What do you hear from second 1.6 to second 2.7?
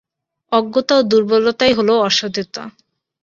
হইল অসাধুতা।